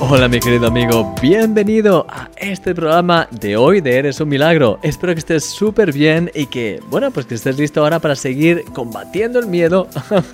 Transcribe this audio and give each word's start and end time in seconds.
Hola 0.00 0.28
mi 0.28 0.38
querido 0.38 0.68
amigo, 0.68 1.12
bienvenido 1.20 2.06
a 2.08 2.30
este 2.36 2.72
programa 2.72 3.26
de 3.32 3.56
hoy 3.56 3.80
de 3.80 3.98
Eres 3.98 4.20
un 4.20 4.28
Milagro. 4.28 4.78
Espero 4.80 5.12
que 5.12 5.18
estés 5.18 5.44
súper 5.44 5.92
bien 5.92 6.30
y 6.36 6.46
que, 6.46 6.80
bueno, 6.88 7.10
pues 7.10 7.26
que 7.26 7.34
estés 7.34 7.58
listo 7.58 7.82
ahora 7.82 7.98
para 7.98 8.14
seguir 8.14 8.64
combatiendo 8.72 9.40
el 9.40 9.46
miedo 9.46 9.88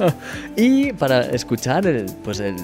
y 0.56 0.92
para 0.92 1.22
escuchar 1.22 1.86
el, 1.86 2.04
pues 2.22 2.40
el, 2.40 2.54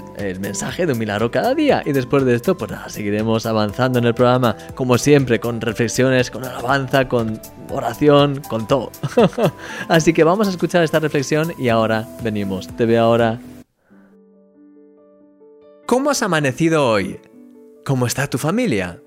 mensaje 0.40 0.84
de 0.84 0.92
un 0.92 0.98
milagro 0.98 1.30
cada 1.30 1.54
día. 1.54 1.82
Y 1.86 1.92
después 1.92 2.22
de 2.26 2.34
esto, 2.34 2.54
pues 2.54 2.70
nada, 2.70 2.90
seguiremos 2.90 3.46
avanzando 3.46 3.98
en 3.98 4.04
el 4.04 4.12
programa, 4.12 4.54
como 4.74 4.98
siempre, 4.98 5.40
con 5.40 5.62
reflexiones, 5.62 6.30
con 6.30 6.44
alabanza, 6.44 7.08
con 7.08 7.40
oración, 7.70 8.42
con 8.46 8.68
todo. 8.68 8.92
Así 9.88 10.12
que 10.12 10.22
vamos 10.22 10.48
a 10.48 10.50
escuchar 10.50 10.84
esta 10.84 11.00
reflexión 11.00 11.54
y 11.58 11.70
ahora 11.70 12.06
venimos. 12.22 12.68
Te 12.68 12.84
veo 12.84 13.02
ahora 13.04 13.38
¿Cómo 15.90 16.10
has 16.10 16.22
amanecido 16.22 16.88
hoy? 16.88 17.18
¿Cómo 17.84 18.06
está 18.06 18.30
tu 18.30 18.38
familia? 18.38 19.02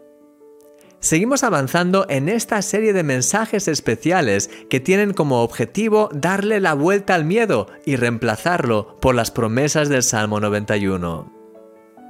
Seguimos 1.00 1.46
avanzando 1.46 2.06
en 2.10 2.28
esta 2.28 2.62
serie 2.62 2.92
de 2.92 3.04
mensajes 3.04 3.70
especiales 3.70 4.50
que 4.70 4.82
tienen 4.82 5.14
como 5.14 5.44
objetivo 5.44 6.10
darle 6.12 6.60
la 6.60 6.74
vuelta 6.74 7.16
al 7.16 7.24
miedo 7.24 7.68
y 7.86 7.96
reemplazarlo 7.96 8.98
por 9.00 9.16
las 9.16 9.32
promesas 9.32 9.88
del 9.88 10.04
Salmo 10.04 10.42
91. 10.42 11.32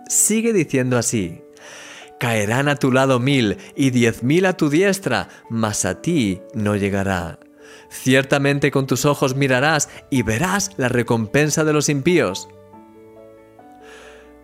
Sigue 0.09 0.53
diciendo 0.53 0.97
así, 0.97 1.43
caerán 2.19 2.67
a 2.67 2.75
tu 2.75 2.91
lado 2.91 3.19
mil 3.19 3.57
y 3.75 3.91
diez 3.91 4.23
mil 4.23 4.43
a 4.47 4.57
tu 4.57 4.71
diestra, 4.71 5.29
mas 5.51 5.85
a 5.85 6.01
ti 6.01 6.41
no 6.55 6.75
llegará. 6.75 7.37
Ciertamente 7.91 8.71
con 8.71 8.87
tus 8.87 9.05
ojos 9.05 9.35
mirarás 9.35 9.89
y 10.09 10.23
verás 10.23 10.71
la 10.77 10.89
recompensa 10.89 11.63
de 11.63 11.73
los 11.73 11.89
impíos 11.89 12.47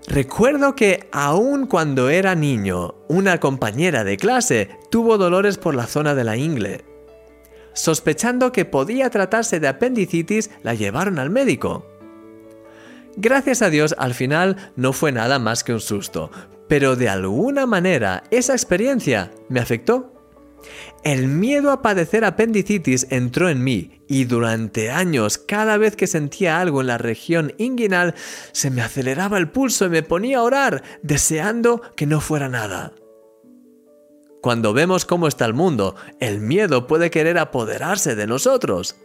Recuerdo 0.09 0.75
que 0.75 1.07
aun 1.11 1.67
cuando 1.67 2.09
era 2.09 2.33
niño, 2.33 2.95
una 3.07 3.39
compañera 3.39 4.03
de 4.03 4.17
clase 4.17 4.67
tuvo 4.89 5.19
dolores 5.19 5.59
por 5.59 5.75
la 5.75 5.85
zona 5.85 6.15
de 6.15 6.23
la 6.23 6.35
ingle. 6.35 6.83
Sospechando 7.73 8.51
que 8.51 8.65
podía 8.65 9.11
tratarse 9.11 9.59
de 9.59 9.67
apendicitis, 9.67 10.49
la 10.63 10.73
llevaron 10.73 11.19
al 11.19 11.29
médico. 11.29 11.85
Gracias 13.17 13.61
a 13.61 13.69
Dios, 13.69 13.93
al 13.99 14.15
final 14.15 14.71
no 14.75 14.93
fue 14.93 15.11
nada 15.11 15.37
más 15.37 15.63
que 15.63 15.73
un 15.73 15.79
susto, 15.79 16.31
pero 16.67 16.95
de 16.95 17.07
alguna 17.07 17.67
manera 17.67 18.23
esa 18.31 18.53
experiencia 18.53 19.29
me 19.47 19.59
afectó. 19.59 20.18
El 21.03 21.27
miedo 21.27 21.71
a 21.71 21.81
padecer 21.81 22.25
apendicitis 22.25 23.07
entró 23.09 23.49
en 23.49 23.63
mí 23.63 24.01
y 24.07 24.25
durante 24.25 24.91
años 24.91 25.37
cada 25.37 25.77
vez 25.77 25.95
que 25.95 26.07
sentía 26.07 26.59
algo 26.59 26.81
en 26.81 26.87
la 26.87 26.97
región 26.97 27.53
inguinal 27.57 28.15
se 28.51 28.69
me 28.69 28.81
aceleraba 28.81 29.37
el 29.37 29.49
pulso 29.49 29.85
y 29.85 29.89
me 29.89 30.03
ponía 30.03 30.39
a 30.39 30.43
orar 30.43 30.83
deseando 31.01 31.81
que 31.95 32.05
no 32.05 32.19
fuera 32.21 32.49
nada. 32.49 32.93
Cuando 34.41 34.73
vemos 34.73 35.05
cómo 35.05 35.27
está 35.27 35.45
el 35.45 35.53
mundo, 35.53 35.95
el 36.19 36.39
miedo 36.39 36.87
puede 36.87 37.11
querer 37.11 37.37
apoderarse 37.37 38.15
de 38.15 38.27
nosotros. 38.27 38.95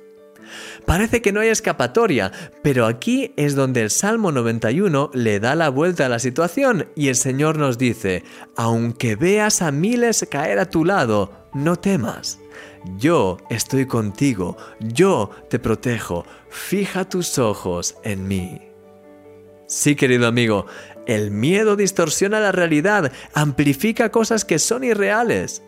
Parece 0.84 1.22
que 1.22 1.32
no 1.32 1.40
hay 1.40 1.48
escapatoria, 1.48 2.30
pero 2.62 2.86
aquí 2.86 3.32
es 3.36 3.54
donde 3.54 3.82
el 3.82 3.90
Salmo 3.90 4.30
91 4.30 5.10
le 5.14 5.40
da 5.40 5.54
la 5.54 5.70
vuelta 5.70 6.06
a 6.06 6.08
la 6.08 6.18
situación 6.18 6.88
y 6.94 7.08
el 7.08 7.16
Señor 7.16 7.58
nos 7.58 7.78
dice, 7.78 8.22
aunque 8.56 9.16
veas 9.16 9.62
a 9.62 9.72
miles 9.72 10.26
caer 10.30 10.58
a 10.58 10.68
tu 10.68 10.84
lado, 10.84 11.43
no 11.54 11.76
temas. 11.76 12.38
Yo 12.98 13.38
estoy 13.48 13.86
contigo, 13.86 14.56
yo 14.80 15.30
te 15.48 15.58
protejo, 15.58 16.26
fija 16.50 17.08
tus 17.08 17.38
ojos 17.38 17.96
en 18.04 18.28
mí. 18.28 18.60
Sí, 19.66 19.96
querido 19.96 20.26
amigo, 20.26 20.66
el 21.06 21.30
miedo 21.30 21.76
distorsiona 21.76 22.40
la 22.40 22.52
realidad, 22.52 23.12
amplifica 23.32 24.10
cosas 24.10 24.44
que 24.44 24.58
son 24.58 24.84
irreales. 24.84 25.62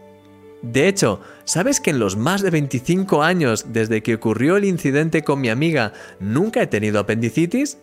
De 0.63 0.89
hecho, 0.89 1.21
¿sabes 1.45 1.81
que 1.81 1.91
en 1.91 1.99
los 1.99 2.17
más 2.17 2.43
de 2.43 2.51
25 2.51 3.23
años 3.23 3.67
desde 3.69 4.03
que 4.03 4.15
ocurrió 4.15 4.57
el 4.57 4.65
incidente 4.65 5.23
con 5.23 5.41
mi 5.41 5.49
amiga 5.49 5.93
nunca 6.19 6.63
he 6.63 6.67
tenido 6.67 6.99
apendicitis? 6.99 7.79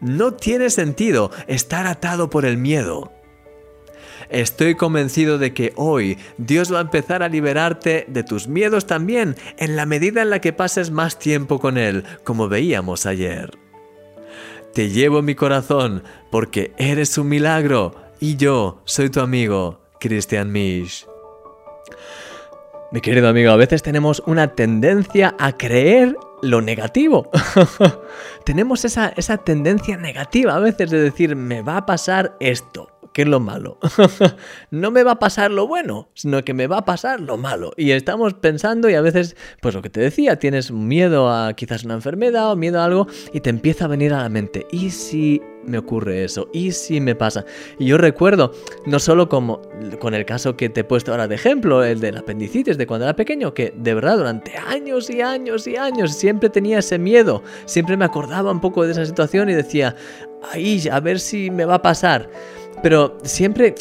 No 0.00 0.34
tiene 0.34 0.70
sentido 0.70 1.30
estar 1.46 1.86
atado 1.86 2.28
por 2.28 2.44
el 2.44 2.56
miedo. 2.56 3.12
Estoy 4.30 4.74
convencido 4.74 5.38
de 5.38 5.52
que 5.52 5.72
hoy 5.76 6.18
Dios 6.38 6.72
va 6.72 6.78
a 6.78 6.82
empezar 6.82 7.22
a 7.22 7.28
liberarte 7.28 8.06
de 8.08 8.22
tus 8.22 8.48
miedos 8.48 8.86
también 8.86 9.36
en 9.58 9.76
la 9.76 9.86
medida 9.86 10.22
en 10.22 10.30
la 10.30 10.40
que 10.40 10.52
pases 10.52 10.90
más 10.90 11.18
tiempo 11.18 11.58
con 11.58 11.78
Él, 11.78 12.04
como 12.24 12.48
veíamos 12.48 13.06
ayer. 13.06 13.50
Te 14.74 14.88
llevo 14.88 15.20
mi 15.20 15.34
corazón 15.34 16.02
porque 16.30 16.72
eres 16.78 17.18
un 17.18 17.28
milagro 17.28 17.94
y 18.20 18.36
yo 18.36 18.80
soy 18.84 19.10
tu 19.10 19.20
amigo, 19.20 19.80
Christian 20.00 20.50
Misch. 20.50 21.06
Mi 22.90 23.00
querido 23.00 23.28
amigo, 23.28 23.50
a 23.50 23.56
veces 23.56 23.82
tenemos 23.82 24.22
una 24.26 24.54
tendencia 24.54 25.34
a 25.38 25.56
creer 25.56 26.16
lo 26.42 26.60
negativo. 26.60 27.30
tenemos 28.44 28.84
esa, 28.84 29.08
esa 29.16 29.38
tendencia 29.38 29.96
negativa 29.96 30.54
a 30.54 30.60
veces 30.60 30.90
de 30.90 31.00
decir, 31.00 31.36
me 31.36 31.62
va 31.62 31.78
a 31.78 31.86
pasar 31.86 32.36
esto 32.40 32.91
¿qué 33.12 33.22
es 33.22 33.28
lo 33.28 33.40
malo? 33.40 33.78
no 34.70 34.90
me 34.90 35.04
va 35.04 35.12
a 35.12 35.18
pasar 35.18 35.50
lo 35.50 35.66
bueno, 35.66 36.08
sino 36.14 36.42
que 36.44 36.54
me 36.54 36.66
va 36.66 36.78
a 36.78 36.84
pasar 36.84 37.20
lo 37.20 37.36
malo. 37.36 37.72
Y 37.76 37.90
estamos 37.92 38.34
pensando 38.34 38.88
y 38.88 38.94
a 38.94 39.00
veces, 39.00 39.36
pues 39.60 39.74
lo 39.74 39.82
que 39.82 39.90
te 39.90 40.00
decía, 40.00 40.38
tienes 40.38 40.70
miedo 40.70 41.30
a 41.30 41.52
quizás 41.54 41.84
una 41.84 41.94
enfermedad 41.94 42.52
o 42.52 42.56
miedo 42.56 42.80
a 42.80 42.84
algo 42.84 43.06
y 43.32 43.40
te 43.40 43.50
empieza 43.50 43.84
a 43.84 43.88
venir 43.88 44.12
a 44.12 44.22
la 44.22 44.28
mente, 44.28 44.66
¿y 44.70 44.90
si 44.90 45.40
me 45.64 45.78
ocurre 45.78 46.24
eso? 46.24 46.48
¿Y 46.52 46.72
si 46.72 47.00
me 47.00 47.14
pasa? 47.14 47.44
Y 47.78 47.86
yo 47.86 47.98
recuerdo, 47.98 48.52
no 48.86 48.98
solo 48.98 49.28
como 49.28 49.62
con 50.00 50.14
el 50.14 50.24
caso 50.24 50.56
que 50.56 50.68
te 50.68 50.80
he 50.80 50.84
puesto 50.84 51.12
ahora 51.12 51.28
de 51.28 51.34
ejemplo, 51.34 51.84
el 51.84 52.00
del 52.00 52.16
apendicitis 52.16 52.76
de 52.78 52.86
cuando 52.86 53.06
era 53.06 53.16
pequeño, 53.16 53.54
que 53.54 53.72
de 53.76 53.94
verdad 53.94 54.18
durante 54.18 54.56
años 54.56 55.08
y 55.10 55.20
años 55.20 55.66
y 55.66 55.76
años 55.76 56.12
siempre 56.12 56.50
tenía 56.50 56.78
ese 56.78 56.98
miedo, 56.98 57.42
siempre 57.64 57.96
me 57.96 58.04
acordaba 58.04 58.50
un 58.50 58.60
poco 58.60 58.84
de 58.84 58.92
esa 58.92 59.06
situación 59.06 59.50
y 59.50 59.54
decía, 59.54 59.94
ahí, 60.50 60.82
a 60.90 61.00
ver 61.00 61.20
si 61.20 61.50
me 61.50 61.64
va 61.64 61.76
a 61.76 61.82
pasar. 61.82 62.28
Pero 62.82 63.16
siempre 63.22 63.74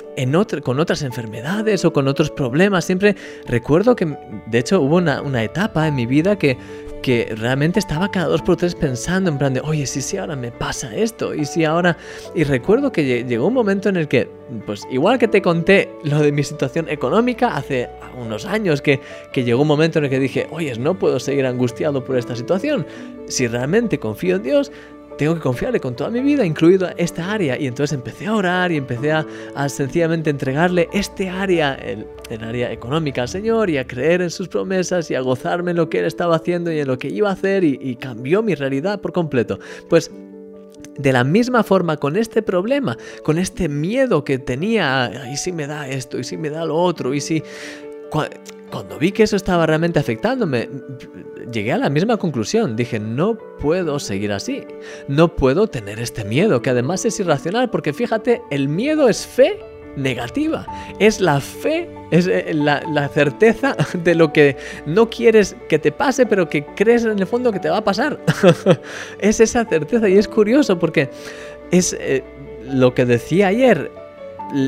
con 0.63 0.79
otras 0.79 1.01
enfermedades 1.01 1.83
o 1.85 1.91
con 1.91 2.07
otros 2.07 2.29
problemas, 2.29 2.85
siempre 2.85 3.15
recuerdo 3.47 3.95
que, 3.95 4.17
de 4.45 4.59
hecho, 4.59 4.81
hubo 4.81 4.97
una, 4.97 5.43
etapa 5.43 5.87
en 5.87 5.95
mi 5.95 6.05
vida 6.05 6.37
que, 6.37 6.57
que 7.01 7.33
realmente 7.35 7.79
estaba 7.79 8.11
cada 8.11 8.27
dos 8.27 8.43
por 8.43 8.57
tres 8.57 8.75
pensando 8.75 9.31
en 9.31 9.39
plan 9.39 9.55
de, 9.55 9.61
oye, 9.61 9.87
si 9.87 10.01
sí, 10.01 10.17
ahora 10.17 10.35
me 10.35 10.51
pasa 10.51 10.95
esto, 10.95 11.33
y 11.33 11.45
si 11.45 11.65
ahora... 11.65 11.97
Y 12.35 12.43
recuerdo 12.43 12.91
que 12.91 13.23
llegó 13.23 13.47
un 13.47 13.55
momento 13.55 13.89
en 13.89 13.97
el 13.97 14.07
que, 14.07 14.29
pues 14.67 14.83
igual 14.91 15.17
que 15.17 15.27
te 15.27 15.41
conté 15.41 15.89
lo 16.03 16.19
de 16.19 16.31
mi 16.31 16.43
situación 16.43 16.87
económica 16.87 17.55
hace 17.55 17.89
unos 18.19 18.45
años, 18.45 18.81
que, 18.81 18.99
que 19.33 19.43
llegó 19.43 19.63
un 19.63 19.67
momento 19.67 19.97
en 19.97 20.05
el 20.05 20.11
que 20.11 20.19
dije, 20.19 20.47
oye, 20.51 20.75
no 20.77 20.99
puedo 20.99 21.19
seguir 21.19 21.47
angustiado 21.47 22.03
por 22.03 22.17
esta 22.17 22.35
situación. 22.35 22.85
Si 23.27 23.47
realmente 23.47 23.97
confío 23.97 24.35
en 24.35 24.43
Dios, 24.43 24.71
tengo 25.17 25.35
que 25.35 25.41
confiarle 25.41 25.79
con 25.79 25.95
toda 25.95 26.09
mi 26.09 26.21
vida, 26.21 26.45
incluido 26.45 26.89
esta 26.97 27.31
área. 27.31 27.59
Y 27.59 27.67
entonces 27.67 27.93
empecé 27.93 28.27
a 28.27 28.35
orar 28.35 28.71
y 28.71 28.77
empecé 28.77 29.11
a, 29.11 29.25
sencillamente 29.69 30.29
entregarle 30.29 30.89
este 30.93 31.29
área, 31.29 31.75
el, 31.75 32.07
área 32.43 32.71
económica 32.71 33.23
al 33.23 33.29
Señor, 33.29 33.69
y 33.69 33.77
a 33.77 33.85
creer 33.85 34.21
en 34.21 34.29
sus 34.29 34.47
promesas 34.47 35.11
y 35.11 35.15
a 35.15 35.21
gozarme 35.21 35.71
en 35.71 35.77
lo 35.77 35.89
que 35.89 35.99
Él 35.99 36.05
estaba 36.05 36.35
haciendo 36.35 36.71
y 36.71 36.79
en 36.79 36.87
lo 36.87 36.97
que 36.97 37.09
iba 37.09 37.29
a 37.29 37.33
hacer, 37.33 37.63
y, 37.63 37.77
y 37.81 37.95
cambió 37.95 38.41
mi 38.41 38.55
realidad 38.55 39.01
por 39.01 39.11
completo. 39.11 39.59
Pues 39.89 40.11
de 40.97 41.13
la 41.13 41.23
misma 41.23 41.63
forma 41.63 41.97
con 41.97 42.17
este 42.17 42.41
problema, 42.41 42.97
con 43.23 43.37
este 43.37 43.69
miedo 43.69 44.23
que 44.23 44.39
tenía, 44.39 45.29
y 45.31 45.37
si 45.37 45.51
me 45.51 45.67
da 45.67 45.87
esto, 45.87 46.19
y 46.19 46.23
si 46.23 46.37
me 46.37 46.49
da 46.49 46.65
lo 46.65 46.75
otro, 46.75 47.13
y 47.13 47.21
si... 47.21 47.43
Cuando 48.71 48.97
vi 48.97 49.11
que 49.11 49.23
eso 49.23 49.35
estaba 49.35 49.65
realmente 49.65 49.99
afectándome, 49.99 50.69
llegué 51.51 51.71
a 51.73 51.77
la 51.77 51.89
misma 51.89 52.17
conclusión. 52.17 52.75
Dije, 52.75 52.99
no 52.99 53.37
puedo 53.59 53.99
seguir 53.99 54.31
así. 54.31 54.65
No 55.07 55.35
puedo 55.35 55.67
tener 55.67 55.99
este 55.99 56.23
miedo, 56.23 56.61
que 56.61 56.69
además 56.69 57.05
es 57.05 57.19
irracional, 57.19 57.69
porque 57.69 57.93
fíjate, 57.93 58.41
el 58.49 58.69
miedo 58.69 59.09
es 59.09 59.25
fe 59.25 59.59
negativa. 59.95 60.65
Es 60.99 61.19
la 61.19 61.39
fe, 61.39 61.89
es 62.11 62.27
eh, 62.27 62.53
la, 62.53 63.09
certeza 63.09 63.75
de 64.03 64.15
lo 64.15 64.31
que 64.33 64.57
no 64.85 65.09
quieres 65.09 65.55
que 65.69 65.79
te 65.79 65.91
pase, 65.91 66.25
pero 66.25 66.49
que 66.49 66.65
crees 66.65 67.03
en 67.03 67.19
el 67.19 67.27
fondo 67.27 67.51
que 67.51 67.59
te 67.59 67.69
va 67.69 67.77
a 67.77 67.83
pasar. 67.83 68.19
es 69.19 69.39
esa 69.39 69.65
certeza 69.65 70.07
y 70.09 70.17
es 70.17 70.27
curioso 70.27 70.79
porque 70.79 71.09
es 71.71 71.95
eh, 71.99 72.23
lo 72.65 72.93
que 72.93 73.05
decía 73.05 73.47
ayer. 73.47 73.91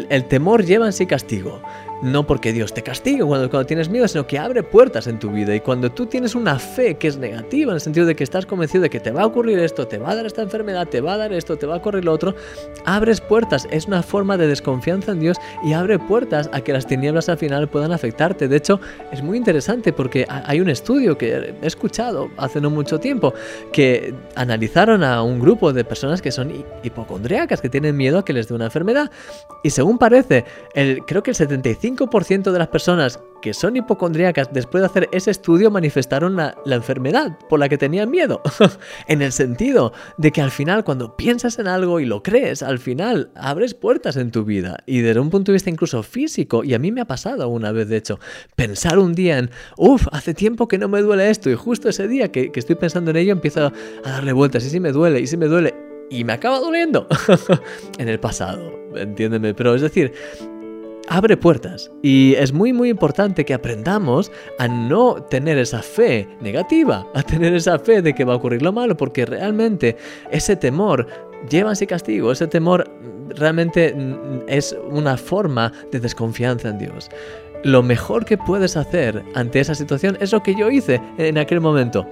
El 0.09 0.25
temor 0.29 0.63
lleva 0.63 0.85
en 0.85 0.93
sí 0.93 1.05
castigo. 1.05 1.61
No 2.03 2.27
porque 2.27 2.51
Dios 2.51 2.73
te 2.73 2.83
castigue 2.83 3.23
cuando, 3.23 3.49
cuando 3.49 3.65
tienes 3.65 3.89
miedo, 3.89 4.07
sino 4.07 4.27
que 4.27 4.37
abre 4.37 4.61
puertas 4.61 5.07
en 5.07 5.19
tu 5.19 5.31
vida. 5.31 5.55
Y 5.55 5.61
cuando 5.61 5.89
tú 5.89 6.05
tienes 6.05 6.35
una 6.35 6.59
fe 6.59 6.95
que 6.95 7.07
es 7.07 7.17
negativa, 7.17 7.71
en 7.71 7.75
el 7.75 7.81
sentido 7.81 8.05
de 8.05 8.15
que 8.15 8.23
estás 8.23 8.45
convencido 8.45 8.83
de 8.83 8.89
que 8.89 8.99
te 8.99 9.11
va 9.11 9.21
a 9.21 9.25
ocurrir 9.25 9.57
esto, 9.59 9.87
te 9.87 9.97
va 9.97 10.11
a 10.11 10.15
dar 10.15 10.25
esta 10.25 10.41
enfermedad, 10.41 10.87
te 10.87 10.99
va 10.99 11.13
a 11.13 11.17
dar 11.17 11.31
esto, 11.31 11.57
te 11.57 11.65
va 11.65 11.75
a 11.75 11.77
ocurrir 11.77 12.03
lo 12.03 12.11
otro, 12.11 12.35
abres 12.85 13.21
puertas. 13.21 13.67
Es 13.71 13.87
una 13.87 14.03
forma 14.03 14.37
de 14.37 14.47
desconfianza 14.47 15.13
en 15.13 15.21
Dios 15.21 15.37
y 15.63 15.73
abre 15.73 15.97
puertas 15.97 16.49
a 16.51 16.61
que 16.61 16.73
las 16.73 16.85
tinieblas 16.85 17.29
al 17.29 17.37
final 17.37 17.69
puedan 17.69 17.93
afectarte. 17.93 18.49
De 18.49 18.57
hecho, 18.57 18.81
es 19.11 19.23
muy 19.23 19.37
interesante 19.37 19.93
porque 19.93 20.25
hay 20.27 20.59
un 20.59 20.69
estudio 20.69 21.17
que 21.17 21.55
he 21.61 21.65
escuchado 21.65 22.29
hace 22.37 22.59
no 22.59 22.69
mucho 22.69 22.99
tiempo 22.99 23.33
que 23.71 24.13
analizaron 24.35 25.03
a 25.03 25.23
un 25.23 25.39
grupo 25.39 25.71
de 25.71 25.85
personas 25.85 26.21
que 26.21 26.31
son 26.31 26.51
hipocondríacas, 26.83 27.61
que 27.61 27.69
tienen 27.69 27.95
miedo 27.95 28.19
a 28.19 28.25
que 28.25 28.33
les 28.33 28.49
dé 28.49 28.55
una 28.55 28.65
enfermedad. 28.65 29.09
Y 29.63 29.69
según 29.69 29.97
parece, 29.97 30.43
el, 30.73 31.05
creo 31.05 31.23
que 31.23 31.31
el 31.31 31.37
75% 31.37 31.92
de 31.95 32.59
las 32.59 32.67
personas 32.67 33.19
que 33.41 33.53
son 33.53 33.75
hipocondríacas 33.75 34.51
después 34.53 34.81
de 34.81 34.85
hacer 34.85 35.09
ese 35.11 35.31
estudio 35.31 35.69
manifestaron 35.69 36.35
la, 36.35 36.55
enfermedad 36.65 37.37
por 37.49 37.59
la 37.59 37.69
que 37.69 37.77
tenían 37.77 38.09
miedo. 38.09 38.41
en 39.07 39.21
el 39.21 39.31
sentido 39.31 39.93
de 40.17 40.31
que 40.31 40.41
al 40.41 40.51
final 40.51 40.83
cuando 40.83 41.15
piensas 41.15 41.59
en 41.59 41.67
algo 41.67 41.99
y 41.99 42.05
lo 42.05 42.23
crees, 42.23 42.63
al 42.63 42.79
final 42.79 43.31
abres 43.35 43.73
puertas 43.73 44.17
en 44.17 44.31
tu 44.31 44.43
vida. 44.43 44.77
Y 44.85 45.01
desde 45.01 45.19
un 45.19 45.29
punto 45.29 45.51
de 45.51 45.53
vista 45.53 45.69
incluso 45.69 46.03
físico, 46.03 46.63
y 46.63 46.73
a 46.73 46.79
mí 46.79 46.91
me 46.91 47.01
ha 47.01 47.05
pasado 47.05 47.47
una 47.49 47.71
vez 47.71 47.89
de 47.89 47.97
hecho, 47.97 48.19
pensar 48.55 48.97
un 48.97 49.13
día 49.13 49.37
en, 49.37 49.51
uff, 49.77 50.07
hace 50.11 50.33
tiempo 50.33 50.67
que 50.67 50.77
no 50.77 50.87
me 50.87 51.01
duele 51.01 51.29
esto 51.29 51.49
y 51.49 51.55
justo 51.55 51.89
ese 51.89 52.07
día 52.07 52.31
que, 52.31 52.51
que 52.51 52.59
estoy 52.59 52.75
pensando 52.75 53.11
en 53.11 53.17
ello 53.17 53.33
empiezo 53.33 53.71
a 54.03 54.09
darle 54.09 54.33
vueltas 54.33 54.65
y 54.65 54.69
si 54.69 54.79
me 54.79 54.91
duele, 54.91 55.19
y 55.19 55.27
si 55.27 55.37
me 55.37 55.47
duele 55.47 55.73
y 56.09 56.23
me 56.23 56.33
acaba 56.33 56.59
doliendo 56.59 57.07
en 57.97 58.07
el 58.07 58.19
pasado, 58.19 58.71
entiéndeme, 58.95 59.53
pero 59.53 59.75
es 59.75 59.81
decir, 59.81 60.13
abre 61.13 61.37
puertas 61.37 61.91
y 62.01 62.33
es 62.39 62.53
muy 62.53 62.73
muy 62.73 62.89
importante 62.89 63.45
que 63.45 63.53
aprendamos 63.53 64.31
a 64.57 64.67
no 64.67 65.21
tener 65.29 65.59
esa 65.59 65.83
fe 65.83 66.27
negativa, 66.41 67.05
a 67.13 67.21
tener 67.21 67.53
esa 67.53 67.77
fe 67.77 68.01
de 68.01 68.15
que 68.15 68.25
va 68.25 68.33
a 68.33 68.37
ocurrir 68.37 68.63
lo 68.63 68.73
malo, 68.73 68.97
porque 68.97 69.23
realmente 69.23 69.95
ese 70.31 70.55
temor 70.55 71.05
lleva 71.47 71.73
ese 71.73 71.85
castigo, 71.85 72.31
ese 72.31 72.47
temor 72.47 72.89
realmente 73.29 73.95
es 74.47 74.75
una 74.89 75.15
forma 75.15 75.71
de 75.91 75.99
desconfianza 75.99 76.69
en 76.69 76.79
Dios. 76.79 77.11
Lo 77.63 77.83
mejor 77.83 78.25
que 78.25 78.39
puedes 78.39 78.75
hacer 78.75 79.23
ante 79.35 79.59
esa 79.59 79.75
situación 79.75 80.17
es 80.19 80.31
lo 80.31 80.41
que 80.41 80.55
yo 80.55 80.71
hice 80.71 80.99
en 81.19 81.37
aquel 81.37 81.61
momento. 81.61 82.07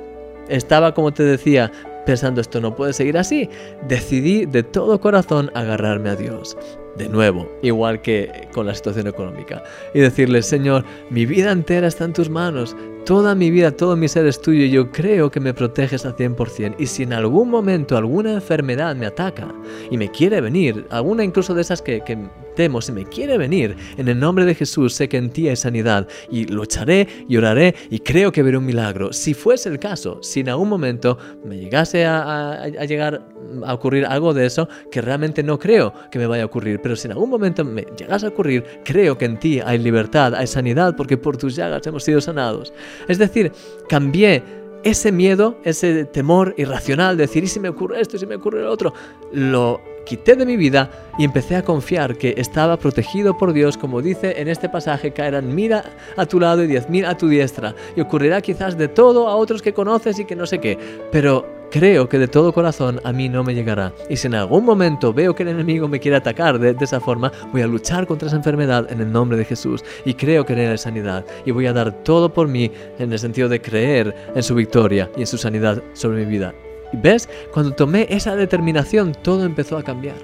Estaba, 0.48 0.94
como 0.94 1.12
te 1.12 1.24
decía, 1.24 1.72
pensando 2.06 2.40
esto 2.40 2.62
no 2.62 2.76
puede 2.76 2.94
seguir 2.94 3.18
así, 3.18 3.50
decidí 3.88 4.46
de 4.46 4.62
todo 4.62 5.02
corazón 5.02 5.50
agarrarme 5.56 6.12
a 6.12 6.16
Dios. 6.16 6.56
De 6.98 7.08
nuevo, 7.08 7.50
igual 7.62 8.02
que 8.02 8.50
con 8.54 8.66
la 8.66 8.76
situación 8.76 9.08
económica. 9.08 9.64
Y 9.94 10.00
decirle, 10.00 10.42
Señor, 10.42 10.84
mi 11.10 11.26
vida 11.26 11.52
entera 11.52 11.88
está 11.88 12.04
en 12.06 12.14
tus 12.14 12.30
manos. 12.30 12.76
Toda 13.06 13.34
mi 13.34 13.50
vida, 13.50 13.72
todo 13.72 13.96
mi 13.96 14.08
ser 14.08 14.28
es 14.28 14.40
tuyo 14.40 14.64
y 14.66 14.70
yo 14.70 14.92
creo 14.92 15.32
que 15.32 15.40
me 15.40 15.54
proteges 15.54 16.06
al 16.06 16.16
100%. 16.16 16.76
Y 16.78 16.86
si 16.86 17.04
en 17.04 17.14
algún 17.14 17.50
momento 17.50 17.98
alguna 17.98 18.34
enfermedad 18.34 18.96
me 18.96 19.06
ataca 19.06 19.54
y 19.90 19.98
me 19.98 20.12
quiere 20.12 20.42
venir, 20.42 20.86
alguna 20.90 21.24
incluso 21.24 21.56
de 21.56 21.62
esas 21.62 21.82
que, 21.82 22.02
que 22.02 22.18
temo, 22.56 22.82
si 22.82 22.92
me 22.92 23.06
quiere 23.06 23.38
venir, 23.38 23.76
en 23.98 24.08
el 24.08 24.20
nombre 24.20 24.46
de 24.46 24.56
Jesús 24.56 24.94
sé 24.94 25.10
que 25.10 25.18
en 25.18 25.30
ti 25.30 25.48
hay 25.48 25.56
sanidad 25.56 26.08
y 26.30 26.46
lucharé 26.46 27.08
y 27.28 27.38
oraré 27.38 27.76
y 27.90 28.00
creo 28.00 28.32
que 28.32 28.44
veré 28.44 28.58
un 28.58 28.66
milagro. 28.66 29.14
Si 29.14 29.34
fuese 29.34 29.70
el 29.70 29.80
caso, 29.80 30.20
si 30.22 30.42
en 30.42 30.50
algún 30.50 30.70
momento 30.70 31.18
me 31.44 31.58
llegase 31.58 32.06
a, 32.06 32.68
llegar 32.86 33.22
a 33.66 33.74
ocurrir 33.74 34.06
algo 34.06 34.34
de 34.34 34.46
eso, 34.46 34.68
que 34.92 35.02
realmente 35.02 35.44
no 35.44 35.60
creo 35.60 35.94
que 36.10 36.20
me 36.20 36.28
vaya 36.28 36.44
a 36.44 36.46
ocurrir, 36.46 36.82
pero 36.82 36.96
si 36.96 37.08
en 37.08 37.14
algún 37.14 37.30
momento 37.30 37.64
me 37.64 37.86
llegase 37.98 38.26
a 38.26 38.30
ocurrir, 38.30 38.64
creo 38.84 39.18
que 39.18 39.26
en 39.26 39.40
ti 39.40 39.60
hay 39.64 39.78
libertad, 39.78 40.36
hay 40.36 40.48
sanidad, 40.48 40.96
porque 40.96 41.18
por 41.18 41.38
tus 41.38 41.56
llagas 41.56 41.86
hemos 41.88 42.04
sido 42.04 42.22
sanados. 42.22 42.74
Es 43.08 43.18
decir, 43.18 43.52
cambié 43.90 44.44
ese 44.84 45.12
miedo, 45.12 45.58
ese 45.64 46.06
temor 46.06 46.56
irracional 46.58 47.18
de 47.18 47.24
decir, 47.24 47.44
¿y 47.44 47.48
si 47.48 47.60
me 47.60 47.70
ocurre 47.70 48.02
esto, 48.02 48.16
y 48.16 48.20
si 48.20 48.26
me 48.26 48.36
ocurre 48.36 48.64
lo 48.64 48.72
otro? 48.72 48.94
Lo 49.32 49.80
quité 50.06 50.36
de 50.36 50.46
mi 50.46 50.58
vida 50.58 50.90
y 51.20 51.24
empecé 51.24 51.56
a 51.56 51.64
confiar 51.64 52.18
que 52.18 52.34
estaba 52.38 52.78
protegido 52.78 53.38
por 53.38 53.54
Dios, 53.54 53.78
como 53.78 54.02
dice 54.02 54.42
en 54.42 54.48
este 54.48 54.70
pasaje, 54.70 55.12
caerán 55.12 55.54
mil 55.54 55.74
a 55.74 56.26
tu 56.26 56.40
lado 56.40 56.64
y 56.64 56.68
diez 56.68 56.90
mil 56.90 57.06
a 57.06 57.16
tu 57.16 57.28
diestra, 57.28 57.76
y 57.96 58.02
ocurrirá 58.02 58.42
quizás 58.42 58.78
de 58.78 58.88
todo 58.88 59.30
a 59.30 59.36
otros 59.36 59.62
que 59.62 59.74
conoces 59.74 60.18
y 60.18 60.26
que 60.26 60.36
no 60.36 60.48
sé 60.48 60.60
qué, 60.60 60.78
pero 61.12 61.61
creo 61.72 62.08
que 62.08 62.20
de 62.20 62.28
todo 62.28 62.54
corazón 62.54 63.00
a 63.04 63.12
mí 63.12 63.30
no 63.30 63.44
me 63.44 63.56
llegará. 63.56 63.94
Y 64.10 64.18
si 64.18 64.28
en 64.28 64.36
algún 64.36 64.66
momento 64.66 65.14
veo 65.14 65.34
que 65.34 65.44
el 65.44 65.50
enemigo 65.50 65.88
me 65.88 66.00
quiere 66.00 66.18
atacar 66.18 66.60
de, 66.60 66.76
esa 66.80 67.00
forma, 67.00 67.32
voy 67.52 67.62
a 67.62 67.68
luchar 67.68 68.06
contra 68.06 68.28
esa 68.28 68.36
enfermedad 68.36 68.92
en 68.92 69.00
el 69.02 69.12
nombre 69.12 69.38
de 69.38 69.46
Jesús, 69.46 69.84
y 70.06 70.14
creo 70.14 70.46
que 70.46 70.54
en 70.54 70.78
sanidad, 70.78 71.26
y 71.46 71.52
voy 71.52 71.66
a 71.66 71.74
dar 71.74 72.04
todo 72.04 72.34
por 72.34 72.48
mí 72.48 72.70
en 73.00 73.12
el 73.12 73.18
sentido 73.18 73.50
de 73.50 73.62
creer 73.62 74.14
en 74.36 74.44
su 74.44 74.54
victoria 74.54 75.10
y 75.16 75.22
en 75.22 75.28
su 75.28 75.38
sanidad 75.38 75.82
sobre 75.94 76.26
mi 76.26 76.26
vida. 76.26 76.54
Y 76.94 76.98
ves, 76.98 77.30
cuando 77.54 77.72
tomé 77.72 78.06
esa 78.10 78.36
determinación, 78.36 79.14
todo 79.24 79.46
empezó 79.46 79.78
a 79.78 79.84
cambiar. 79.84 80.16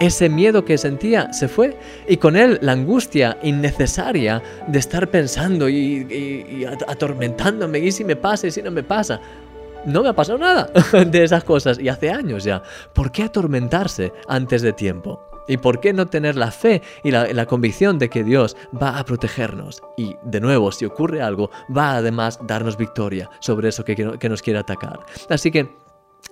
Ese 0.00 0.28
miedo 0.30 0.64
que 0.64 0.78
sentía 0.78 1.30
se 1.32 1.46
fue 1.46 1.76
y 2.08 2.16
con 2.16 2.34
él 2.34 2.58
la 2.62 2.72
angustia 2.72 3.38
innecesaria 3.42 4.42
de 4.66 4.78
estar 4.78 5.08
pensando 5.08 5.68
y, 5.68 6.66
atormentándome 6.88 7.78
y 7.80 7.92
si 7.92 8.02
me 8.02 8.16
pasa 8.16 8.46
y 8.46 8.50
si 8.50 8.62
no 8.62 8.70
me 8.70 8.82
pasa. 8.82 9.20
No 9.86 10.02
me 10.02 10.10
ha 10.10 10.12
pasado 10.12 10.38
nada 10.38 10.70
de 11.06 11.24
esas 11.24 11.44
cosas 11.44 11.78
y 11.78 11.88
hace 11.88 12.10
años 12.10 12.44
ya. 12.44 12.62
¿Por 12.92 13.12
qué 13.12 13.24
atormentarse 13.24 14.12
antes 14.28 14.62
de 14.62 14.72
tiempo? 14.72 15.20
¿Y 15.48 15.56
por 15.56 15.80
qué 15.80 15.92
no 15.92 16.06
tener 16.06 16.36
la 16.36 16.52
fe 16.52 16.80
y 17.02 17.10
la, 17.10 17.46
convicción 17.46 17.98
de 17.98 18.08
que 18.08 18.22
Dios 18.22 18.56
va 18.80 18.98
a 18.98 19.04
protegernos? 19.04 19.82
Y 19.96 20.14
de 20.22 20.40
nuevo, 20.40 20.70
si 20.70 20.84
ocurre 20.84 21.22
algo, 21.22 21.50
va 21.76 21.96
además 21.96 22.38
darnos 22.46 22.76
victoria 22.76 23.28
sobre 23.40 23.70
eso 23.70 23.84
que, 23.84 23.96
que 23.96 24.28
nos 24.28 24.42
quiere 24.42 24.60
atacar. 24.60 25.00
Así 25.28 25.50
que 25.50 25.79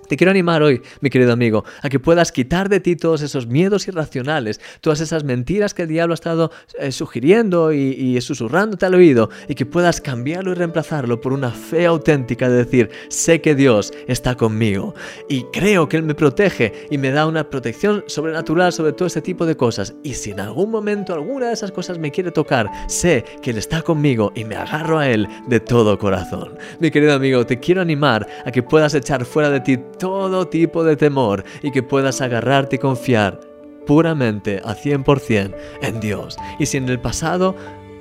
te 0.09 0.17
quiero 0.17 0.31
animar 0.31 0.63
hoy, 0.63 0.81
mi 1.01 1.11
querido 1.11 1.31
amigo, 1.31 1.63
a 1.83 1.87
que 1.87 1.99
puedas 1.99 2.31
quitar 2.31 2.67
de 2.67 2.79
ti 2.79 2.95
todos 2.95 3.21
esos 3.21 3.45
miedos 3.45 3.87
irracionales, 3.87 4.59
todas 4.81 5.01
esas 5.01 5.23
mentiras 5.23 5.75
que 5.75 5.83
el 5.83 5.87
diablo 5.87 6.13
ha 6.13 6.15
estado 6.15 6.51
eh, 6.79 6.91
sugiriendo 6.91 7.71
y, 7.71 7.77
y, 7.77 8.19
susurrándote 8.19 8.87
al 8.87 8.95
oído, 8.95 9.29
y 9.47 9.53
que 9.53 9.67
puedas 9.67 10.01
cambiarlo 10.01 10.51
y 10.51 10.55
reemplazarlo 10.55 11.21
por 11.21 11.31
una 11.31 11.51
fe 11.51 11.85
auténtica 11.85 12.49
de 12.49 12.57
decir, 12.57 12.89
sé 13.09 13.39
que 13.39 13.53
Dios 13.53 13.93
está 14.07 14.33
conmigo 14.35 14.95
y 15.29 15.43
creo 15.53 15.87
que 15.87 15.97
Él 15.97 16.03
me 16.03 16.15
protege 16.15 16.87
y 16.89 16.97
me 16.97 17.11
da 17.11 17.27
una 17.27 17.47
protección 17.47 18.03
sobrenatural 18.07 18.73
sobre 18.73 18.93
todo 18.93 19.05
este 19.05 19.21
tipo 19.21 19.45
de 19.45 19.55
cosas. 19.55 19.93
Y 20.03 20.15
si 20.15 20.31
en 20.31 20.39
algún 20.39 20.71
momento 20.71 21.13
alguna 21.13 21.47
de 21.47 21.53
esas 21.53 21.71
cosas 21.71 21.99
me 21.99 22.09
quiere 22.09 22.31
tocar, 22.31 22.67
sé 22.87 23.23
que 23.43 23.51
Él 23.51 23.59
está 23.59 23.83
conmigo 23.83 24.31
y 24.35 24.43
me 24.43 24.55
agarro 24.55 24.97
a 24.97 25.07
Él 25.07 25.27
de 25.47 25.59
todo 25.59 25.99
corazón. 25.99 26.57
Mi 26.79 26.89
querido 26.89 27.13
amigo, 27.13 27.45
te 27.45 27.59
quiero 27.59 27.81
animar 27.81 28.27
a 28.43 28.51
que 28.51 28.63
puedas 28.63 28.95
echar 28.95 29.23
fuera 29.23 29.51
de 29.51 29.59
ti 29.59 29.77
todo 29.99 30.47
tipo 30.47 30.83
de 30.83 30.95
temor 30.95 31.43
y 31.61 31.69
que 31.69 31.83
puedas 31.83 32.21
agarrarte 32.21 32.77
y 32.77 32.79
confiar 32.79 33.39
puramente 33.85 34.61
a 34.63 34.75
100% 34.75 35.55
en 35.81 35.99
Dios. 35.99 36.37
Y 36.57 36.65
si 36.65 36.77
en 36.77 36.89
el 36.89 36.99
pasado 36.99 37.55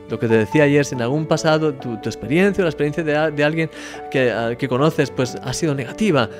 lo 0.09 0.19
que 0.19 0.27
te 0.27 0.39
decía 0.39 0.65
ayer, 0.65 0.85
si 0.85 0.95
en 0.95 1.03
algún 1.03 1.27
pasado 1.27 1.75
tu, 1.75 1.95
experiencia 1.95 2.63
o 2.63 2.65
la 2.65 2.71
experiencia 2.71 3.05
de, 3.05 3.45
alguien 3.45 3.71
que, 4.11 4.57
que, 4.59 4.69
conoces 4.69 5.11
pues 5.11 5.37
ha 5.43 5.53
sido 5.53 5.75
negativa, 5.75 6.31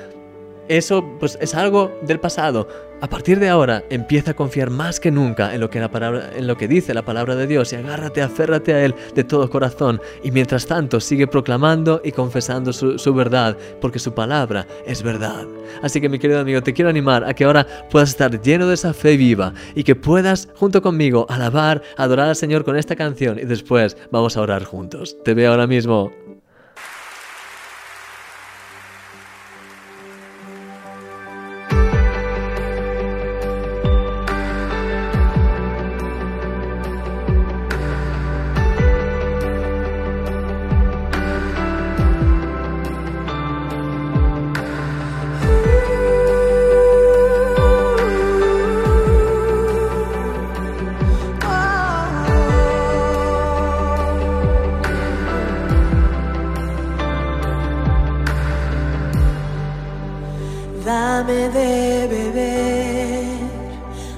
eso 0.69 1.03
pues 1.19 1.37
es 1.41 1.55
algo 1.55 1.91
del 2.01 2.19
pasado. 2.19 2.67
A 3.01 3.07
partir 3.07 3.39
de 3.39 3.49
ahora 3.49 3.83
empieza 3.89 4.31
a 4.31 4.33
confiar 4.35 4.69
más 4.69 4.99
que 4.99 5.09
nunca 5.09 5.53
en 5.53 5.61
lo 5.61 5.69
que, 5.69 5.79
la 5.79 5.89
palabra, 5.89 6.31
en 6.35 6.47
lo 6.47 6.57
que 6.57 6.67
dice 6.67 6.93
la 6.93 7.03
palabra 7.03 7.35
de 7.35 7.47
Dios 7.47 7.71
y 7.71 7.77
agárrate, 7.77 8.21
aférrate 8.21 8.73
a 8.73 8.83
Él 8.83 8.93
de 9.15 9.23
todo 9.23 9.49
corazón 9.49 10.01
y 10.21 10.31
mientras 10.31 10.67
tanto 10.67 10.99
sigue 10.99 11.25
proclamando 11.25 12.01
y 12.03 12.11
confesando 12.11 12.71
su, 12.73 12.99
su 12.99 13.13
verdad 13.13 13.57
porque 13.81 13.99
su 13.99 14.13
palabra 14.13 14.67
es 14.85 15.01
verdad. 15.01 15.47
Así 15.81 16.01
que 16.01 16.09
mi 16.09 16.19
querido 16.19 16.39
amigo, 16.39 16.61
te 16.61 16.73
quiero 16.73 16.89
animar 16.89 17.23
a 17.23 17.33
que 17.33 17.45
ahora 17.45 17.65
puedas 17.89 18.09
estar 18.09 18.41
lleno 18.41 18.67
de 18.67 18.73
esa 18.75 18.93
fe 18.93 19.17
viva 19.17 19.53
y 19.75 19.83
que 19.83 19.95
puedas 19.95 20.49
junto 20.55 20.81
conmigo 20.81 21.25
alabar, 21.29 21.81
adorar 21.97 22.29
al 22.29 22.35
Señor 22.35 22.63
con 22.63 22.77
esta 22.77 22.95
canción 22.95 23.39
y 23.39 23.45
después 23.45 23.97
vamos 24.11 24.37
a 24.37 24.41
orar 24.41 24.65
juntos. 24.65 25.17
Te 25.23 25.33
veo 25.33 25.51
ahora 25.51 25.67
mismo. 25.67 26.28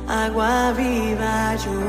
Agua 0.07 0.73
viva 0.77 1.55
yo. 1.63 1.79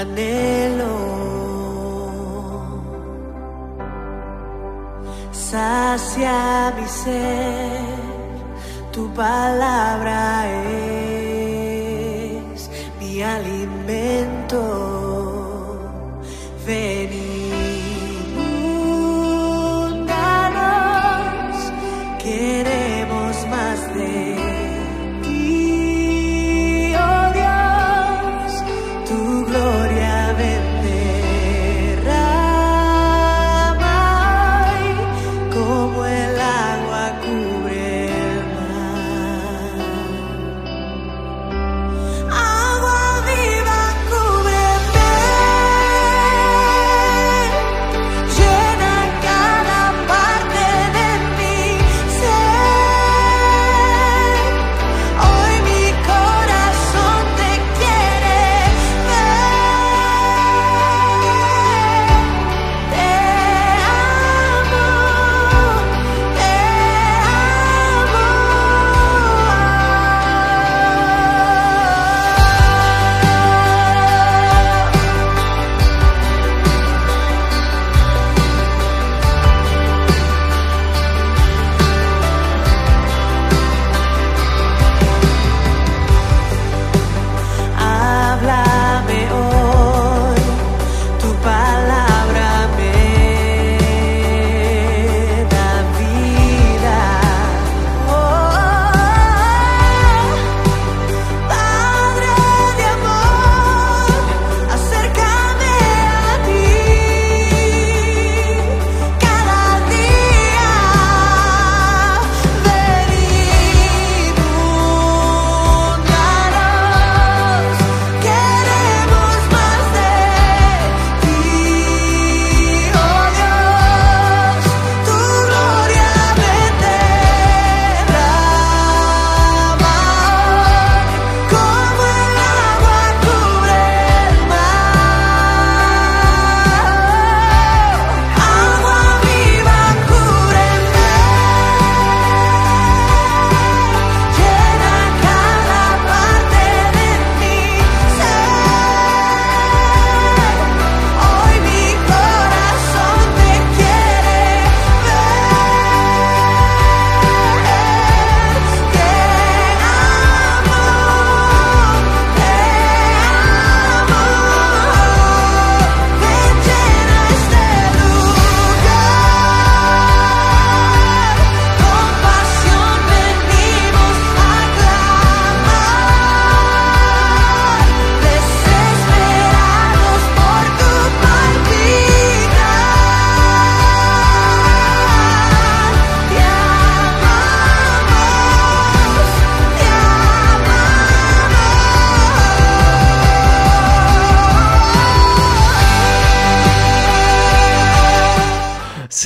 anhelo. 0.00 0.96
Sacia 5.32 6.72
mi 6.76 6.86
ser, 6.88 7.82
tu 8.92 9.08
palabra 9.14 10.46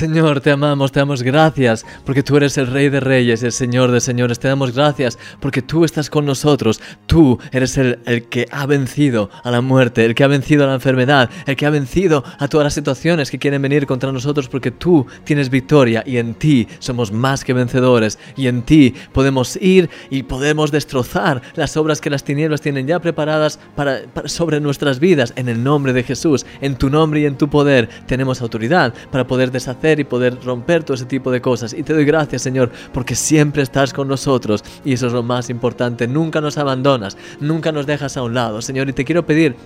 Señor, 0.02 0.40
te 0.40 0.52
amamos, 0.52 0.92
te 0.92 1.00
damos 1.00 1.24
gracias 1.24 1.84
porque 2.06 2.22
tú 2.22 2.36
eres 2.36 2.56
el 2.56 2.68
Rey 2.68 2.88
de 2.88 3.00
Reyes, 3.00 3.42
el 3.42 3.50
Señor 3.50 3.90
de 3.90 4.00
Señores. 4.00 4.38
Te 4.38 4.46
damos 4.46 4.72
gracias 4.72 5.18
porque 5.40 5.60
tú 5.60 5.84
estás 5.84 6.08
con 6.08 6.24
nosotros. 6.24 6.80
Tú 7.06 7.40
eres 7.50 7.76
el, 7.78 7.98
el 8.06 8.28
que 8.28 8.46
ha 8.52 8.64
vencido 8.66 9.28
a 9.42 9.50
la 9.50 9.60
muerte, 9.60 10.04
el 10.04 10.14
que 10.14 10.22
ha 10.22 10.28
vencido 10.28 10.62
a 10.62 10.68
la 10.68 10.74
enfermedad, 10.74 11.28
el 11.46 11.56
que 11.56 11.66
ha 11.66 11.70
vencido 11.70 12.22
a 12.38 12.46
todas 12.46 12.62
las 12.66 12.74
situaciones 12.74 13.28
que 13.28 13.40
quieren 13.40 13.60
venir 13.60 13.86
contra 13.86 14.12
nosotros 14.12 14.48
porque 14.48 14.70
tú 14.70 15.04
tienes 15.24 15.50
victoria 15.50 16.04
y 16.06 16.18
en 16.18 16.34
ti 16.34 16.68
somos 16.78 17.10
más 17.10 17.42
que 17.42 17.52
vencedores 17.52 18.20
y 18.36 18.46
en 18.46 18.62
ti 18.62 18.94
podemos 19.12 19.56
ir 19.60 19.90
y 20.10 20.22
podemos 20.22 20.70
destrozar 20.70 21.42
las 21.56 21.76
obras 21.76 22.00
que 22.00 22.08
las 22.08 22.22
tinieblas 22.22 22.60
tienen 22.60 22.86
ya 22.86 23.00
preparadas 23.00 23.58
para, 23.74 24.02
para- 24.14 24.28
sobre 24.28 24.60
nuestras 24.60 25.00
vidas 25.00 25.32
en 25.34 25.48
el 25.48 25.64
nombre 25.64 25.92
de 25.92 26.04
Jesús. 26.04 26.46
En 26.60 26.76
tu 26.76 26.88
nombre 26.88 27.18
y 27.18 27.26
en 27.26 27.36
tu 27.36 27.50
poder 27.50 27.88
tenemos 28.06 28.40
autoridad 28.40 28.94
para 29.10 29.26
poder 29.26 29.50
deshacer 29.50 29.87
y 29.96 30.04
poder 30.04 30.38
romper 30.44 30.84
todo 30.84 30.94
ese 30.94 31.04
tipo 31.04 31.30
de 31.30 31.40
cosas. 31.40 31.72
Y 31.72 31.82
te 31.82 31.92
doy 31.92 32.04
gracias, 32.04 32.42
Señor, 32.42 32.70
porque 32.92 33.14
siempre 33.14 33.62
estás 33.62 33.92
con 33.92 34.08
nosotros 34.08 34.62
y 34.84 34.92
eso 34.92 35.06
es 35.06 35.12
lo 35.12 35.22
más 35.22 35.50
importante. 35.50 36.06
Nunca 36.06 36.40
nos 36.40 36.58
abandonas, 36.58 37.16
nunca 37.40 37.72
nos 37.72 37.86
dejas 37.86 38.16
a 38.16 38.22
un 38.22 38.34
lado, 38.34 38.60
Señor. 38.60 38.88
Y 38.88 38.92
te 38.92 39.04
quiero 39.04 39.24
pedir 39.24 39.56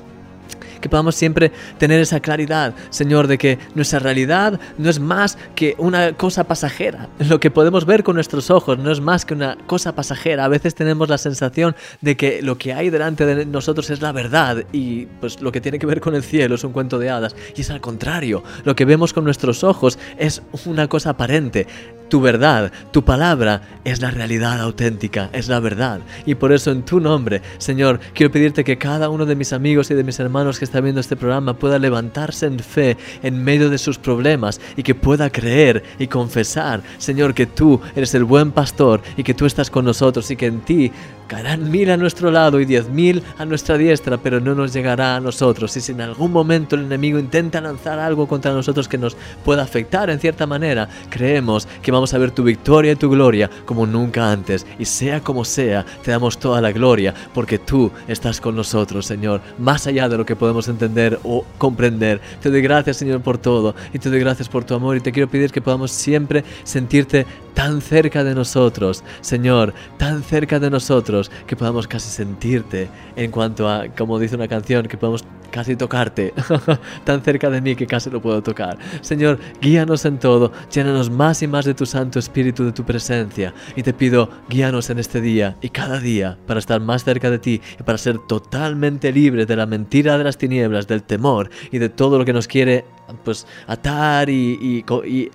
que 0.83 0.91
podamos 0.91 1.15
siempre 1.15 1.51
tener 1.79 2.01
esa 2.01 2.21
claridad, 2.21 2.75
Señor, 2.91 3.27
de 3.27 3.39
que 3.39 3.59
nuestra 3.75 4.01
realidad 4.01 4.61
no 4.77 4.91
es 4.91 5.01
más 5.01 5.39
que 5.55 5.75
una 5.79 6.13
cosa 6.13 6.45
pasajera. 6.45 7.09
Lo 7.19 7.41
que 7.41 7.51
podemos 7.51 7.87
ver 7.87 8.03
con 8.03 8.17
nuestros 8.17 8.51
ojos 8.51 8.79
no 8.79 8.91
es 8.91 9.01
más 9.01 9.25
que 9.25 9.33
una 9.33 9.57
cosa 9.67 9.95
pasajera. 9.95 10.45
A 10.45 10.49
veces 10.49 10.75
tenemos 10.75 11.09
la 11.09 11.17
sensación 11.17 11.75
de 12.03 12.17
que 12.17 12.43
lo 12.43 12.59
que 12.59 12.75
hay 12.75 12.91
delante 12.91 13.25
de 13.25 13.47
nosotros 13.47 13.89
es 13.89 14.03
la 14.03 14.13
verdad 14.13 14.65
y 14.73 15.07
pues 15.07 15.41
lo 15.41 15.53
que 15.53 15.61
tiene 15.61 15.79
que 15.79 15.87
ver 15.87 16.01
con 16.01 16.15
el 16.15 16.23
cielo 16.23 16.57
es 16.57 16.65
un 16.65 16.73
cuento 16.73 16.99
de 16.99 17.09
hadas. 17.09 17.35
Y 17.57 17.63
es 17.63 17.71
al 17.71 17.81
contrario, 17.81 18.43
lo 18.65 18.77
que 18.77 18.85
vemos 18.85 19.13
con 19.13 19.25
nuestros 19.25 19.65
ojos 19.65 19.99
es 20.19 20.43
una 20.67 20.89
cosa 20.89 21.11
aparente. 21.11 21.67
Tu 22.09 22.21
verdad, 22.21 22.71
tu 22.91 23.05
palabra 23.05 23.63
es 23.85 24.03
la 24.03 24.11
realidad 24.11 24.61
auténtica, 24.61 25.31
es 25.33 25.49
la 25.49 25.61
verdad. 25.61 26.01
Y 26.27 26.35
por 26.35 26.53
eso 26.53 26.71
en 26.71 26.83
tu 26.83 27.01
nombre, 27.01 27.41
Señor, 27.57 28.01
quiero 28.13 28.31
pedirte 28.31 28.65
que 28.65 28.77
cada 28.77 29.09
uno 29.09 29.25
de 29.25 29.35
mis 29.35 29.55
amigos 29.55 29.91
y 29.91 29.95
de 29.95 30.05
mis 30.05 30.21
hermanos 30.21 30.59
que 30.59 30.67
está 30.73 30.81
viendo 30.81 31.03
este 31.03 31.17
programa 31.17 31.53
pueda 31.53 31.79
levantarse 31.79 32.47
en 32.47 32.59
fe 32.59 32.97
en 33.23 33.45
medio 33.45 33.69
de 33.69 33.77
sus 33.77 33.99
problemas 33.99 34.59
y 34.75 34.83
que 34.83 34.95
pueda 34.95 35.29
creer 35.29 35.83
y 35.99 36.07
confesar, 36.07 36.83
Señor, 36.97 37.35
que 37.35 37.45
tú 37.45 37.79
eres 37.95 38.15
el 38.15 38.25
buen 38.25 38.53
pastor 38.53 39.03
y 39.19 39.23
que 39.23 39.35
tú 39.35 39.45
estás 39.45 39.69
con 39.69 39.85
nosotros 39.85 40.31
y 40.31 40.37
que 40.37 40.47
en 40.47 40.61
ti 40.63 40.91
Caerán 41.33 41.71
mil 41.71 41.91
a 41.91 41.97
nuestro 41.97 42.31
lado 42.31 42.61
y 42.61 42.67
diez 42.67 42.91
mil 42.91 43.23
a 43.39 43.47
nuestra 43.47 43.79
diestra, 43.79 44.19
pero 44.19 44.39
no 44.39 44.55
nos 44.55 44.75
llegará 44.75 45.17
a 45.17 45.21
nosotros. 45.21 45.75
Y 45.79 45.81
si 45.81 45.93
en 45.93 46.03
algún 46.03 46.31
momento 46.31 46.77
el 46.77 46.83
enemigo 46.83 47.19
intenta 47.19 47.59
lanzar 47.59 47.99
algo 47.99 48.29
contra 48.29 48.53
nosotros 48.53 48.87
que 48.87 48.99
nos 48.99 49.17
pueda 49.43 49.63
afectar 49.63 50.11
en 50.11 50.21
cierta 50.21 50.47
manera, 50.47 50.91
creemos 51.09 51.67
que 51.81 51.91
vamos 51.91 52.13
a 52.13 52.19
ver 52.19 52.33
tu 52.33 52.43
victoria 52.43 52.93
y 52.93 52.97
tu 52.97 53.09
gloria 53.09 53.49
como 53.65 53.87
nunca 53.87 54.31
antes. 54.31 54.67
Y 54.79 54.85
sea 54.85 55.21
como 55.23 55.47
sea, 55.47 55.87
te 56.05 56.11
damos 56.11 56.37
toda 56.37 56.61
la 56.61 56.71
gloria, 56.71 57.15
porque 57.33 57.59
tú 57.59 57.91
estás 58.09 58.39
con 58.39 58.55
nosotros, 58.55 59.07
Señor, 59.07 59.41
más 59.59 59.87
allá 59.87 60.11
de 60.11 60.19
lo 60.19 60.27
que 60.27 60.37
podemos 60.37 60.69
entender 60.69 61.19
o 61.25 61.47
comprender. 61.57 62.21
Te 62.43 62.51
doy 62.51 62.61
gracias, 62.61 62.99
Señor, 62.99 63.23
por 63.23 63.39
todo, 63.39 63.75
y 63.95 63.99
te 63.99 64.11
doy 64.11 64.21
gracias 64.21 64.51
por 64.51 64.65
tu 64.65 64.75
amor, 64.75 64.99
y 64.99 65.01
te 65.01 65.13
quiero 65.13 65.31
pedir 65.31 65.51
que 65.51 65.63
podamos 65.63 65.93
siempre 65.93 66.45
sentirte 66.65 67.25
tan 67.55 67.81
cerca 67.81 68.25
de 68.25 68.35
nosotros, 68.35 69.05
Señor, 69.21 69.75
tan 69.99 70.23
cerca 70.23 70.59
de 70.59 70.71
nosotros, 70.71 71.31
que 71.47 71.57
podamos 71.57 71.87
casi 71.87 72.09
sentirte 72.09 72.89
en 73.17 73.31
cuanto 73.31 73.69
a, 73.69 73.89
como 73.89 74.19
dice 74.19 74.37
una 74.37 74.49
canción, 74.49 74.87
que 74.87 74.97
podamos 74.97 75.25
casi 75.53 75.77
tocarte, 75.77 76.33
tan 77.05 77.23
cerca 77.23 77.51
de 77.51 77.61
mí 77.61 77.77
que 77.77 77.87
casi 77.87 78.11
lo 78.11 78.21
puedo 78.21 78.43
tocar. 78.43 78.79
Señor, 79.03 79.39
guíanos 79.61 80.05
en 80.05 80.19
todo, 80.19 80.51
llénanos 80.73 81.11
más 81.11 81.43
y 81.43 81.47
más 81.47 81.65
de 81.65 81.75
tu 81.75 81.87
Santo 81.87 82.19
Espíritu, 82.19 82.65
de 82.65 82.73
tu 82.73 82.85
presencia, 82.85 83.55
y 83.77 83.83
te 83.83 83.93
pido, 83.93 84.31
guíanos 84.49 84.91
en 84.91 84.99
este 84.99 85.21
día 85.21 85.57
y 85.61 85.69
cada 85.69 86.01
día 86.01 86.39
para 86.47 86.59
estar 86.59 86.81
más 86.81 87.05
cerca 87.05 87.31
de 87.31 87.39
ti 87.39 87.61
y 87.79 87.83
para 87.83 87.99
ser 87.99 88.19
totalmente 88.27 89.13
libres 89.13 89.47
de 89.47 89.57
la 89.57 89.67
mentira 89.67 90.19
de 90.19 90.25
las 90.25 90.39
tinieblas, 90.39 90.89
del 90.89 91.05
temor 91.05 91.51
y 91.71 91.79
de 91.79 91.91
todo 91.91 92.19
lo 92.19 92.25
que 92.25 92.33
nos 92.33 92.49
quiere 92.49 92.85
pues 93.25 93.47
atar 93.67 94.31
y, 94.31 94.85
y, 95.05 95.31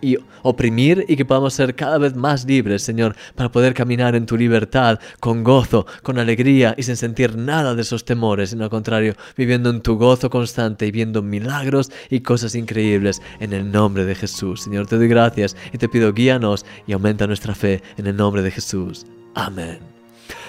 y 0.00 0.18
oprimir 0.42 1.04
y 1.08 1.16
que 1.16 1.24
podamos 1.24 1.54
ser 1.54 1.74
cada 1.74 1.98
vez 1.98 2.14
más 2.14 2.44
libres, 2.44 2.82
Señor, 2.82 3.16
para 3.34 3.50
poder 3.50 3.74
caminar 3.74 4.14
en 4.14 4.26
tu 4.26 4.36
libertad, 4.36 4.98
con 5.20 5.44
gozo, 5.44 5.86
con 6.02 6.18
alegría 6.18 6.74
y 6.76 6.82
sin 6.82 6.96
sentir 6.96 7.36
nada 7.36 7.74
de 7.74 7.82
esos 7.82 8.04
temores, 8.04 8.50
sino 8.50 8.64
al 8.64 8.70
contrario, 8.70 9.14
viviendo 9.36 9.70
en 9.70 9.80
tu 9.80 9.96
gozo 9.96 10.30
constante 10.30 10.86
y 10.86 10.90
viendo 10.90 11.22
milagros 11.22 11.90
y 12.10 12.20
cosas 12.20 12.54
increíbles 12.54 13.20
en 13.40 13.52
el 13.52 13.70
nombre 13.70 14.04
de 14.04 14.14
Jesús. 14.14 14.62
Señor, 14.62 14.86
te 14.86 14.96
doy 14.96 15.08
gracias 15.08 15.56
y 15.72 15.78
te 15.78 15.88
pido 15.88 16.12
guíanos 16.12 16.64
y 16.86 16.92
aumenta 16.92 17.26
nuestra 17.26 17.54
fe 17.54 17.82
en 17.96 18.06
el 18.06 18.16
nombre 18.16 18.42
de 18.42 18.50
Jesús. 18.50 19.06
Amén. 19.34 19.78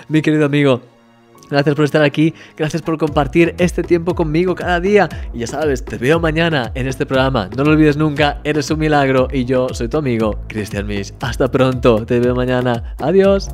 Mi 0.10 0.22
querido 0.22 0.46
amigo, 0.46 0.82
Gracias 1.50 1.76
por 1.76 1.86
estar 1.86 2.04
aquí, 2.04 2.34
gracias 2.58 2.82
por 2.82 2.98
compartir 2.98 3.56
este 3.58 3.84
tiempo 3.84 4.16
conmigo 4.16 4.56
cada 4.56 4.80
día. 4.80 5.10
Y 5.34 5.40
ya 5.40 5.48
sabes, 5.48 5.84
te 5.84 5.98
veo 5.98 6.20
mañana 6.20 6.72
en 6.76 6.88
este 6.88 7.06
programa. 7.06 7.50
No 7.56 7.64
lo 7.64 7.72
olvides 7.72 7.98
nunca, 7.98 8.40
eres 8.44 8.70
un 8.72 8.80
milagro 8.80 9.28
y 9.32 9.46
yo 9.46 9.68
soy 9.72 9.88
tu 9.88 9.98
amigo, 9.98 10.40
Cristian 10.48 10.88
Misch. 10.88 11.14
Hasta 11.22 11.50
pronto, 11.50 12.06
te 12.06 12.20
veo 12.20 12.36
mañana. 12.36 12.96
Adiós. 13.00 13.50